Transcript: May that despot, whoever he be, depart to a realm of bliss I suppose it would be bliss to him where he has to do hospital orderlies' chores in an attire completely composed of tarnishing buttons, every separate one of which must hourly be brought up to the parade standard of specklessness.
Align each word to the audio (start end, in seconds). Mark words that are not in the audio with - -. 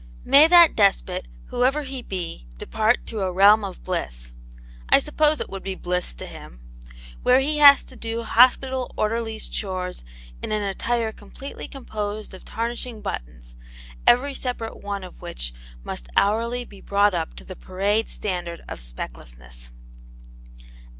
May 0.25 0.47
that 0.47 0.75
despot, 0.75 1.27
whoever 1.49 1.83
he 1.83 2.01
be, 2.01 2.47
depart 2.57 3.05
to 3.05 3.19
a 3.21 3.31
realm 3.31 3.63
of 3.63 3.83
bliss 3.83 4.33
I 4.89 4.97
suppose 4.97 5.39
it 5.39 5.47
would 5.47 5.61
be 5.61 5.75
bliss 5.75 6.15
to 6.15 6.25
him 6.25 6.59
where 7.21 7.39
he 7.39 7.59
has 7.59 7.85
to 7.85 7.95
do 7.95 8.23
hospital 8.23 8.91
orderlies' 8.97 9.47
chores 9.47 10.03
in 10.41 10.51
an 10.51 10.63
attire 10.63 11.11
completely 11.11 11.67
composed 11.67 12.33
of 12.33 12.43
tarnishing 12.43 13.01
buttons, 13.01 13.55
every 14.07 14.33
separate 14.33 14.81
one 14.81 15.03
of 15.03 15.21
which 15.21 15.53
must 15.83 16.07
hourly 16.17 16.65
be 16.65 16.81
brought 16.81 17.13
up 17.13 17.35
to 17.35 17.43
the 17.43 17.55
parade 17.55 18.09
standard 18.09 18.63
of 18.67 18.79
specklessness. 18.81 19.69